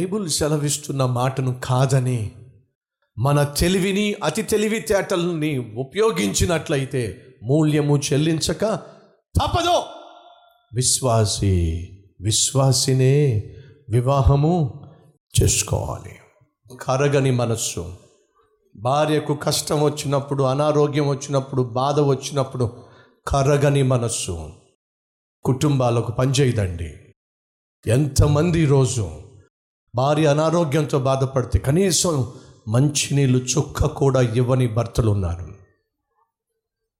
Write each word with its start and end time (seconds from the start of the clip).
Bible 0.00 0.28
సెలవిస్తున్న 0.28 1.04
మాటను 1.04 1.60
కాదని 1.64 2.32
మన 3.18 3.42
తెలివిని 3.42 4.14
అతి 4.24 4.42
తెలివితేటల్ని 4.42 5.58
ఉపయోగించినట్లయితే 5.58 7.26
మూల్యము 7.42 7.98
చెల్లించక 7.98 8.64
తప్పదు. 9.40 9.82
విశ్వాసి 10.74 11.88
విశ్వాసినే 12.20 13.44
వివాహము 13.90 14.84
చేసుకోవాలి. 15.42 16.16
కరగని 16.80 17.30
మనస్సు 17.30 17.96
భార్యకు 18.76 19.34
కష్టం 19.34 19.82
వచ్చినప్పుడు 19.82 20.42
అనారోగ్యం 20.42 21.08
వచ్చినప్పుడు 21.08 21.62
బాధ 21.62 22.00
వచ్చినప్పుడు 22.00 22.84
కరగని 23.26 23.82
మనస్సు 23.82 24.50
కుటుంబాలకు 25.44 26.12
పనిచేయదండి. 26.12 26.94
ఎంతమంది 27.86 28.66
రోజు 28.66 29.29
భార్య 29.94 30.26
అనారోగ్యంతో 30.26 30.98
బాధపడితే 30.98 31.58
కనీసం 31.58 32.32
మంచినీళ్ళు 32.68 33.38
చుక్క 33.38 33.86
కూడా 33.86 34.20
ఇవ్వని 34.20 34.66
భర్తలు 34.68 35.10
ఉన్నారు. 35.10 35.54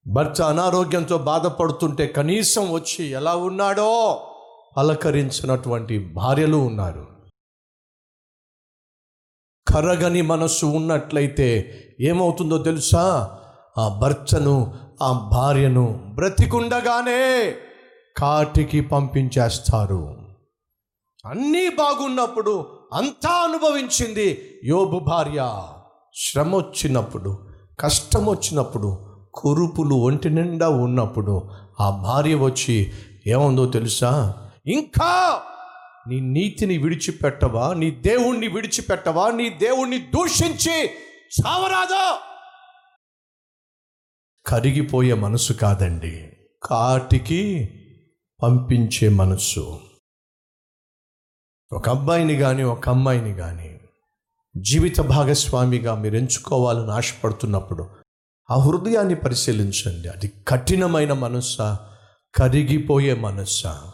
భర్త 0.07 0.43
అనారోగ్యంతో 0.43 1.19
బాధపడుతుంటే 1.19 2.07
కనీసం 2.07 2.73
వచ్చి 2.73 3.05
ఎలా 3.05 3.37
ఉన్నాడో 3.37 4.21
అలకరించినటువంటి 4.79 5.99
భార్యలు 5.99 6.57
ఉన్నారు. 6.57 7.07
కరగని 9.69 10.23
మనస్సు 10.23 10.67
ఉన్నట్లయితే 10.67 11.79
ఏమవుతుందో 12.01 12.59
తెలుసా? 12.59 13.39
ఆ 13.79 13.99
భర్తను 14.03 14.75
ఆ 15.03 15.29
భార్యను 15.33 16.13
బ్రతికుండగానే 16.15 17.55
కాటికి 18.17 18.81
పంపించేస్తారు. 18.81 20.31
అన్నీ 21.27 21.69
బాగున్నప్పుడు 21.69 22.80
అంతా 22.93 23.31
అనుభవించింది 23.31 24.61
యోబు 24.65 24.99
భార్య. 24.99 25.63
శ్రమ 26.15 26.57
వచ్చినప్పుడు 26.57 27.49
కష్టం 27.81 28.27
వచ్చినప్పుడు 28.27 29.07
కురుపులు 29.35 29.95
ఒంటి 29.95 30.31
నిండా 30.31 30.69
ఉన్నప్పుడు 30.69 31.51
ఆ 31.81 31.91
భార్య 31.91 32.35
వచ్చి 32.35 32.93
ఏముందో 33.27 33.67
తెలుసా? 33.67 34.35
ఇంకా 34.67 35.43
నీ 36.09 36.21
నీతిని 36.21 36.79
విడిచిపెట్టవా? 36.79 37.75
నీ 37.75 37.91
దేవుణ్ణి 37.91 38.49
విడిచిపెట్టవా? 38.49 39.31
నీ 39.31 39.49
దేవుణ్ణి 39.49 39.99
దూషించి 39.99 40.91
చావరాదా. 41.41 42.19
కరిగిపోయే 44.47 45.15
మనసు 45.15 45.53
కాదండి. 45.53 46.29
కాటికి 46.63 47.69
పంపించే 48.43 49.09
మనసు. 49.09 49.81
ఒక 51.73 51.89
అబ్బాయిని 51.89 52.37
కానీ 52.37 52.63
ఒక 52.63 52.89
అమ్మాయిని 52.89 53.35
కానీ 53.35 53.81
జీవిత 54.57 55.01
భాగస్వామిగా 55.01 55.95
మీరు 55.95 56.17
ఎంచుకోవాలని 56.17 56.93
ఆశపడుతున్నప్పుడు 56.93 57.87
ఆ 58.51 58.55
హృదయాన్ని 58.55 59.15
పరిశీలించండి. 59.15 60.09
అది 60.09 60.33
కఠినమైన 60.49 61.13
మనస్సా 61.13 61.79
కరిగిపోయే 62.35 63.15
మనస్సా 63.15 63.93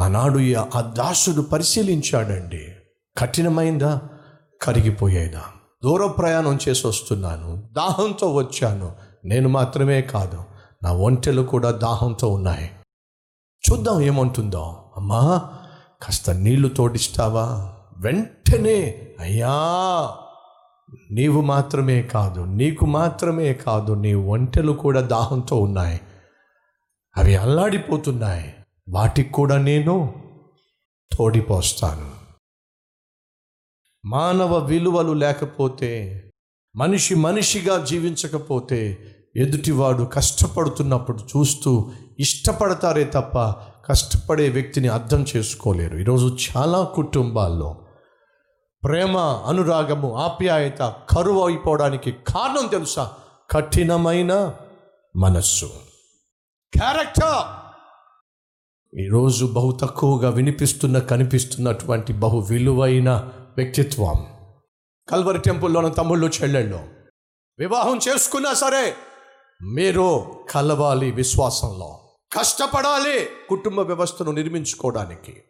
ఆనాడు 0.00 0.38
ఈ 0.38 0.54
ఆ 0.54 0.80
దాసుడు 0.80 1.42
పరిశీలించాడండి. 1.42 2.68
కఠినమైందా? 3.18 4.00
కరిగిపోయేదా? 4.62 5.42
దూర 5.84 6.06
ప్రయాణం 6.06 6.58
చేసి 6.68 6.86
వస్తున్నాను. 6.86 7.68
దాహంతో 7.72 8.34
వచ్చాను. 8.34 8.92
నేను 9.24 9.48
మాత్రమే 9.48 10.02
కాదు 10.02 10.44
నా 10.82 10.92
ఒంటెలు 10.92 11.42
కూడా 11.42 11.70
దాహంతో 11.70 12.28
ఉన్నాయి. 12.28 12.70
చూద్దాం 13.70 14.00
ఏమంటుందో. 14.00 14.92
అమ్మా! 14.96 15.42
కాస్త 16.04 16.30
నీళ్ళు 16.30 16.68
తోడిస్తావా? 16.68 17.74
వెంటనే 17.96 19.08
అయ్యా! 19.20 19.54
నీవు 21.10 21.40
మాత్రమే 21.40 22.02
కాదు 22.02 22.40
నీకు 22.40 22.86
మాత్రమే 22.86 23.52
కాదు 23.52 23.92
నీ 23.92 24.14
ఒంటెలు 24.14 24.72
కూడా 24.72 25.00
దాహంతో 25.00 25.56
ఉన్నాయి. 25.56 26.00
అవి 27.16 27.36
అల్లాడిపోతున్నాయి. 27.36 28.54
వాటికి 28.88 29.32
కూడా 29.32 29.58
నేను 29.58 30.14
తోడిపోస్తాను. 31.18 32.10
మానవ 34.04 34.58
విలువలు 34.58 35.12
లేకపోతే 35.12 36.22
మనిషి 36.76 37.14
మనిషిగా 37.14 37.84
జీవించకపోతే 37.84 38.98
ఎదుటివాడు 39.36 40.04
కష్టపడుతున్నప్పుడు 40.04 41.18
చూస్తూ 41.18 41.92
ఇష్టపడతారే 42.20 43.04
తప్ప 43.04 43.54
కష్టపడే 43.88 44.48
వ్యక్తిని 44.48 44.88
అర్థం 44.88 45.26
చేసుకోలేరు. 45.36 45.96
ఈరోజు 45.96 46.36
చాలా 46.56 46.84
కుటుంబాల్లో 46.84 47.86
ప్రేమ 48.84 49.16
అనురాగము 49.18 50.16
ఆప్యాయత 50.16 50.96
కరువు 51.10 51.46
అయిపోవడానికి 51.46 52.12
కారణం 52.12 52.66
తెలుసా? 52.66 53.12
కఠినమైన 53.50 54.54
మనస్సు. 55.16 55.66
క్యారెక్టర్ 56.78 57.64
ఈరోజు 59.00 59.46
బహు 59.46 59.78
తక్కువగా 59.80 60.30
వినిపిస్తున్న 60.30 60.98
కనిపిస్తున్నటువంటి 60.98 62.12
బహు 62.12 62.46
విలువైన 62.50 63.32
వ్యక్తిత్వం. 63.56 64.26
కల్వరి 65.08 65.38
టెంపుల్లోని 65.38 65.90
తమ్ముళ్ళు 65.90 66.26
చెల్లెళ్ళు 66.26 66.80
వివాహం 67.58 68.00
చేసుకున్నా 68.08 68.54
సరే 68.54 68.94
మీరు 69.62 70.24
కలవాలి 70.50 71.10
విశ్వాసంలో. 71.10 72.03
కష్టపడాలి 72.32 73.28
కుటుంబ 73.48 73.80
వ్యవస్థను 73.80 74.32
నిర్మించుకోవడానికి. 74.32 75.42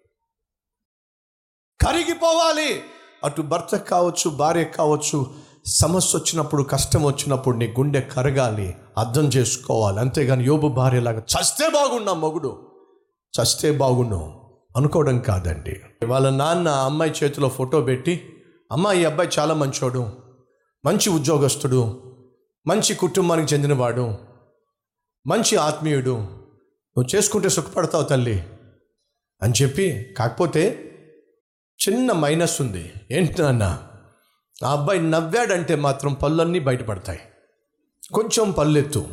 కరిగిపోవాలి. 1.86 2.82
అటు 3.24 3.42
భర్త 3.42 3.76
కావచ్చు 3.76 4.30
భార్య 4.30 4.64
కావచ్చు 4.64 5.34
సమస్య 5.66 6.18
వచ్చినప్పుడు 6.18 6.62
కష్టం 6.62 7.04
వచ్చినప్పుడు 7.04 7.56
నీ 7.56 7.66
గుండె 7.66 8.00
కరగాలి 8.00 8.76
అర్థం 8.98 9.24
చేసుకోవాలి. 9.24 10.00
అంతేగాని 10.00 10.44
యోబు 10.44 10.68
భార్యలాగా 10.68 11.18
చస్తే 11.18 11.68
బాగున్నా 11.68 12.12
మొగుడు. 12.12 12.70
చస్తే 13.34 13.70
బాగుండు 13.70 14.32
అనుకోవడం 14.76 15.18
కాదండి. 15.18 15.80
వాళ్ళ 16.06 16.30
నాన్న 16.30 16.68
అమ్మాయి 16.68 17.14
చేతిలో 17.24 17.48
ఫోటో 17.48 17.80
పెట్టి 17.80 18.42
అమ్మ 18.72 18.92
ఈ 18.92 19.04
అబ్బాయి 19.04 19.30
చాలా 19.38 19.54
మంచోడు 19.54 20.12
మంచి 20.84 21.10
ఉద్యోగస్తుడు 21.10 22.12
మంచి 22.66 22.94
కుటుంబానికి 22.94 23.54
చెందినవాడు 23.54 24.18
మంచి 25.26 25.56
ఆత్మీయుడు 25.56 26.43
నువ్వు 26.98 27.16
చేసుకుంటే 27.16 27.48
సుఖపడతావు 27.48 28.04
తల్లి 28.04 28.46
అని 29.42 29.52
చెప్పి 29.62 30.14
కాకపోతే 30.18 30.90
చిన్న 31.88 32.12
మైనస్ 32.12 32.60
ఉంది. 32.60 32.92
ఏంటి 33.10 33.42
నాన్న? 33.42 33.88
ఆ 34.64 34.72
అబ్బాయి 34.72 35.02
నవ్వాడంటే 35.02 35.74
మాత్రం 35.74 36.14
పళ్ళన్నీ 36.14 36.58
బయటపడతాయి. 36.58 37.20
కొంచెం 38.14 38.50
పళ్ళెత్తు. 38.50 39.08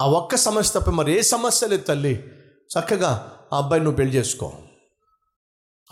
ఆ 0.00 0.06
ఒక్క 0.06 0.36
సమస్య 0.36 0.80
తప్ప 0.80 0.90
మరి 0.90 1.12
ఏ 1.12 1.20
సమస్య 1.20 1.66
లేదు 1.66 1.82
తల్లి. 1.82 2.24
చక్కగా 2.78 3.38
ఆ 3.52 3.58
అబ్బాయి 3.58 3.82
నువ్వు 3.82 3.96
పెళ్ళి 3.96 4.16
చేసుకో. 4.16 4.52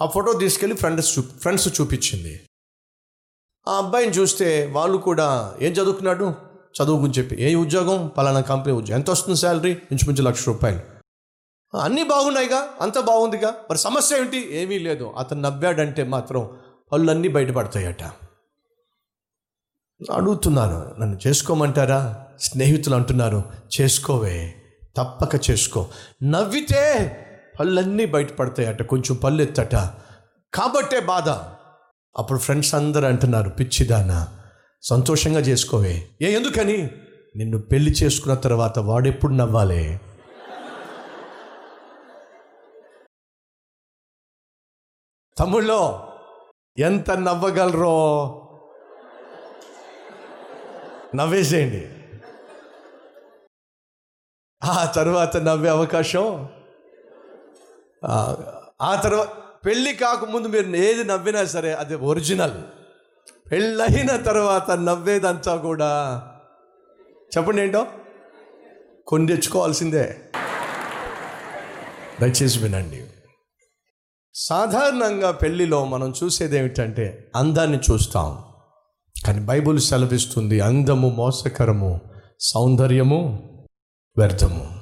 ఆ 0.00 0.06
ఫోటో 0.06 0.33
తీసుకెళ్ళి 0.33 0.77
ఫ్రెండ్స్ 0.77 1.19
చూ 1.19 1.22
ఫ్రెండ్స్ 1.22 1.81
చూపించింది. 1.81 2.47
ఆ 3.69 3.78
అబ్బాయిని 3.78 4.12
చూస్తే 4.12 4.67
వాళ్ళు 4.67 4.99
కూడా 4.99 5.56
ఏం 5.62 5.72
చదువుకున్నాడు? 5.72 6.48
చదువు 6.75 7.01
గురించి 7.01 7.23
చెప్పి 7.23 7.43
ఏ 7.43 7.55
ఉద్యోగం? 7.55 8.09
పలానా 8.09 8.41
కంపెనీ 8.41 8.77
ఉద్యోగం. 8.77 9.01
ఎంత 9.01 9.11
వస్తుంది 9.11 9.39
శాలరీ? 9.39 9.71
ఇంచుమించు 9.71 10.23
లక్ష 10.23 10.49
రూపాయలు. 10.49 10.99
అన్నీ 11.79 12.03
బాగున్నాయిగా? 12.03 12.69
అంత 12.81 12.99
బాగుందిగా? 12.99 13.55
మరి 13.71 13.79
సమస్య 13.79 14.19
ఏంటి? 14.19 14.49
ఏమీ 14.51 14.79
లేదు. 14.79 15.15
అతను 15.19 15.41
నవ్వాడంటే 15.41 16.05
మాత్రం 16.05 16.51
పళ్ళన్నీ 16.93 17.29
బయటపడతాయట. 17.29 18.03
అడుగుతున్నాను. 20.12 20.95
నన్ను 20.99 21.19
చేసుకోమంటారా? 21.27 22.26
స్నేహితులు 22.41 22.94
అంటున్నారు. 22.94 23.44
చేసుకోవే. 23.81 24.55
తప్పక 24.97 25.50
చేసుకో. 25.50 25.87
నవ్వితే 26.23 27.17
పళ్ళన్నీ 27.61 28.06
బయటపడతాయట. 28.06 28.82
కొంచెం 28.82 29.17
పళ్ళు 29.17 29.43
ఎత్తట. 29.43 29.75
కాబట్టే 30.55 31.00
బాధ. 31.00 31.29
అప్పుడు 32.19 32.38
ఫ్రెండ్స్ 32.38 32.75
అందరూ 32.75 33.06
అంటున్నారు 33.06 33.50
పిచ్చిదానా. 33.50 34.29
సంతోషంగా 34.83 35.41
చేసుకోవే. 35.41 36.09
ఏ 36.23 36.33
ఎందుకని? 36.33 36.91
నిన్ను 37.37 37.59
పెళ్ళి 37.59 37.91
చేసుకున్న 37.91 38.35
తర్వాత 38.35 38.79
వాడెప్పుడు 38.79 39.33
నవ్వాలి? 39.33 40.01
తమ్ముళ్ళో 45.39 46.09
ఎంత 46.79 47.11
నవ్వగలరో? 47.11 47.95
నవ్వేసేయండి. 51.15 51.89
ఆ 54.65 54.85
తర్వాత 54.85 55.37
నవ్వే 55.37 55.69
అవకాశం? 55.69 56.49
ఆ, 58.05 58.37
ఆ 58.83 59.01
తర్వాత 59.01 59.29
పెళ్ళి 59.67 59.95
కాకముందు 59.95 60.49
మీరు 60.49 60.67
ఏది 60.67 61.05
నవ్వినా 61.05 61.45
సరే 61.45 61.73
అది 61.73 61.95
ఒరిజినల్. 61.95 62.78
పెళ్ళైన 63.50 64.17
తర్వాత 64.17 64.71
నవ్వేదంతా 64.71 65.56
కూడా. 65.56 66.23
చెప్పండి 67.37 67.62
ఏంటో? 67.62 67.87
కొన్ని 69.06 69.37
తెచ్చుకోవాల్సిందే. 69.37 70.17
దయచేసి 72.21 72.59
వినండి. 72.59 73.05
సాధారణంగా 74.35 75.31
పెళ్ళిలో 75.31 75.85
మనం 75.85 76.15
చూసేది 76.25 76.59
ఏమిటంటే 76.59 77.31
అందాన్ని 77.37 77.79
చూస్తాం. 77.91 78.39
కానీ 79.27 79.41
బైబుల్ 79.41 79.81
సెలవిస్తుంది 79.81 80.61
అందము 80.61 81.09
మోసకరము 81.09 82.01
సౌందర్యము 82.41 83.44
వ్యర్థము. 84.19 84.81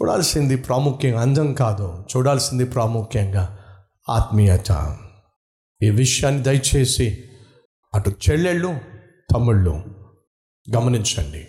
చూడాల్సింది 0.00 0.56
ప్రాముఖ్యంగా 0.56 1.20
అందం 1.20 1.54
కాదు 1.54 2.04
చూడాల్సింది 2.16 2.64
ప్రాముఖ్యంగా 2.64 3.58
ఆత్మీయత. 4.08 4.96
ఈ 5.82 5.90
విషయాన్ని 5.90 6.42
దయచేసి 6.42 7.27
అటు 7.94 8.10
చెల్లెళ్ళు 8.10 8.78
తమ్ముళ్ళు 9.34 9.82
గమనించండి. 10.76 11.46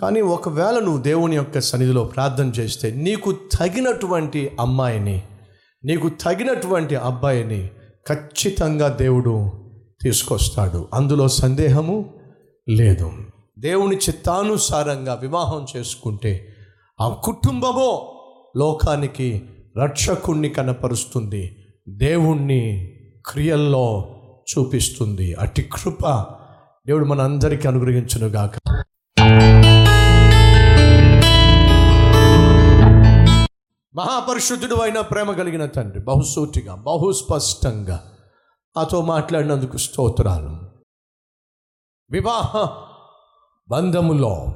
కానీ 0.00 0.20
ఒకవేళ 0.20 0.78
నువ్వు 0.78 1.02
దేవుని 1.02 1.36
యొక్క 1.36 1.58
సన్నిధిలో 1.58 2.04
ప్రార్థన 2.04 2.48
చేస్తే 2.48 2.90
నీకు 2.90 3.32
తగినటువంటి 3.32 4.56
అమ్మాయిని 4.60 5.22
నీకు 5.84 6.08
తగినటువంటి 6.08 6.96
అబ్బాయిని 6.96 7.70
ఖచ్చితంగా 8.08 8.88
దేవుడు 8.88 9.50
తీసుకొస్తాడు. 10.02 10.88
అందులో 10.94 11.28
సందేహము 11.28 12.14
లేదు. 12.68 13.12
దేవుని 13.58 13.96
చిత్తానుసారంగా 13.96 15.14
వివాహం 15.14 15.66
చేసుకుంటే 15.76 16.54
ఆ 17.00 17.08
కుటుంబమో 17.08 18.16
లోకానికి 18.56 19.42
రక్షకుణ్ణి 19.78 20.48
కనపరుస్తుంది. 20.48 21.56
దేవుణ్ణి 21.88 22.90
క్రియల్లో 23.26 24.16
చూపిస్తుంది. 24.50 25.34
అట్టి 25.34 25.62
కృప 25.62 26.26
దేవుడు 26.86 27.04
మన 27.04 27.20
అందరికీ 27.20 27.68
అనుగ్రహించునుగాక. 27.68 28.52
మహాపరిశుద్ధుడు 33.94 34.74
అయిన 34.74 35.00
ప్రేమ 35.00 35.32
కలిగిన 35.32 35.66
తండ్రి 35.66 36.00
బహుసూటిగా 36.00 36.74
బహుస్పష్టంగా 36.74 38.12
ఆతో 38.76 39.00
మాట్లాడినందుకు 39.02 39.76
స్తోత్రాలు. 39.76 40.52
వివాహ 42.10 42.68
బంధములో 43.68 44.54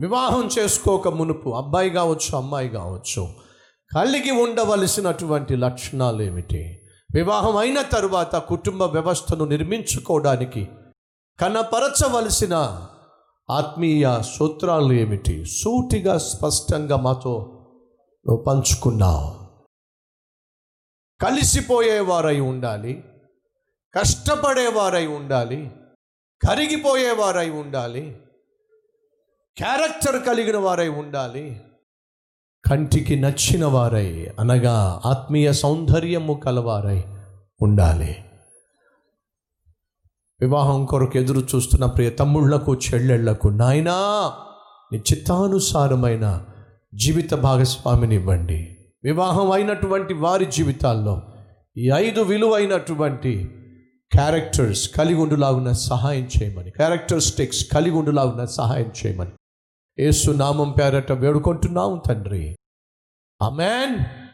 వివాహం 0.00 0.48
చేసుకోక 0.58 1.08
మునుపు 1.08 1.50
అబ్బాయి 1.50 1.90
కావచ్చు 1.90 2.36
అమ్మాయి 2.36 2.68
కావచ్చు 2.68 3.28
కలిగి 3.96 4.30
ఉండవలసినటువంటి 4.30 5.56
లక్షణాలు 5.56 6.22
ఏమిటి 6.22 6.87
వివాహం 7.14 7.56
అయిన 7.56 7.82
తరువాత 7.82 8.36
కుటుంబ 8.36 8.82
వ్యవస్థను 8.82 9.44
నిర్మించుకోవడానికి 9.44 10.68
కనపరచవలసిన 11.40 12.54
ఆత్మీయ 13.50 14.22
సూత్రాలు 14.36 14.92
ఏమిటి? 14.92 15.44
సూటిగా 15.44 16.18
స్పష్టంగా 16.18 16.96
మాతో 16.96 17.34
నువ్వు 18.26 18.44
పంచుకున్నావు. 18.44 19.30
కలిసిపోయేవారై 21.24 22.40
ఉండాలి 22.40 23.04
కష్టపడేవారై 23.94 25.06
ఉండాలి 25.06 25.70
కరిగిపోయేవారై 26.48 27.50
ఉండాలి 27.50 28.20
క్యారెక్టర్ 29.56 30.26
కలిగిన 30.26 30.56
వారై 30.56 30.88
ఉండాలి 30.88 31.60
కంటికి 32.64 33.20
నచ్చిన 33.20 33.64
వారై 33.64 34.30
అనగా 34.40 35.00
ఆత్మీయ 35.04 35.52
సౌందర్యము 35.52 36.34
కలవారై 36.34 37.04
ఉండాలి. 37.60 38.16
వివాహం 40.40 40.84
కొరకు 40.84 41.18
ఎదురు 41.18 41.46
చూస్తున్న 41.54 41.86
ప్రియ 41.86 42.10
తమ్ముళ్ళకు 42.10 42.74
చెల్లెళ్ళకు 42.74 43.48
నాయనా 43.48 43.96
నీ 44.92 44.98
చిత్తానుసారమైన 44.98 46.44
జీవిత 46.94 47.34
భాగస్వామిని 47.34 48.14
ఇవ్వండి 48.14 48.76
వివాహం 49.04 49.50
అయినటువంటి 49.50 50.14
వారి 50.14 50.46
జీవితాల్లో 50.46 51.22
ఈ 51.76 51.90
ఐదు 51.94 52.20
విలువైనటువంటి 52.20 53.54
క్యారెక్టర్స్ 54.12 54.88
కలిగి 54.88 55.20
ఉండులాగున 55.20 55.72
సహాయం 55.72 56.28
చేయమని 56.42 56.70
క్యారెక్టరిస్టిక్స్ 56.70 57.68
కలిగి 57.68 57.96
ఉండులాగున 57.96 58.44
సహాయం 58.44 58.90
చేయమని. 59.06 59.30
ఏసు 60.00 60.30
నామం 60.30 60.70
పేరట 60.70 61.12
వేడుకుంటున్నాం 61.12 62.02
తండ్రి. 62.06 62.56
అమెన్ 63.42 64.27